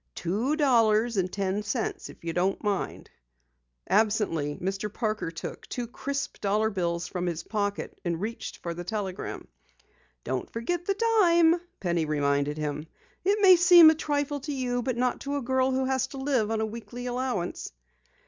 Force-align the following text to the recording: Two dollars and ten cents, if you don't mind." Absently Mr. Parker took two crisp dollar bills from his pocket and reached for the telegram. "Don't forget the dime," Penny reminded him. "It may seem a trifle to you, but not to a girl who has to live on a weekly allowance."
Two 0.15 0.55
dollars 0.55 1.15
and 1.15 1.31
ten 1.31 1.61
cents, 1.61 2.09
if 2.09 2.23
you 2.23 2.33
don't 2.33 2.63
mind." 2.63 3.11
Absently 3.87 4.55
Mr. 4.59 4.91
Parker 4.91 5.29
took 5.29 5.67
two 5.67 5.85
crisp 5.85 6.41
dollar 6.41 6.71
bills 6.71 7.07
from 7.07 7.27
his 7.27 7.43
pocket 7.43 7.95
and 8.03 8.19
reached 8.19 8.57
for 8.63 8.73
the 8.73 8.83
telegram. 8.83 9.47
"Don't 10.23 10.49
forget 10.49 10.87
the 10.87 10.95
dime," 10.95 11.53
Penny 11.79 12.05
reminded 12.05 12.57
him. 12.57 12.87
"It 13.23 13.41
may 13.43 13.55
seem 13.55 13.91
a 13.91 13.93
trifle 13.93 14.39
to 14.39 14.51
you, 14.51 14.81
but 14.81 14.97
not 14.97 15.19
to 15.19 15.35
a 15.37 15.41
girl 15.43 15.69
who 15.69 15.85
has 15.85 16.07
to 16.07 16.17
live 16.17 16.49
on 16.49 16.61
a 16.61 16.65
weekly 16.65 17.05
allowance." 17.05 17.71